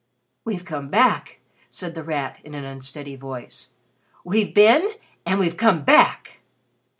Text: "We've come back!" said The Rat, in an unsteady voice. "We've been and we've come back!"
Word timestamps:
"We've 0.43 0.65
come 0.65 0.89
back!" 0.89 1.41
said 1.69 1.93
The 1.93 2.01
Rat, 2.03 2.39
in 2.43 2.55
an 2.55 2.65
unsteady 2.65 3.15
voice. 3.15 3.75
"We've 4.23 4.51
been 4.51 4.93
and 5.27 5.39
we've 5.39 5.57
come 5.57 5.83
back!" 5.83 6.39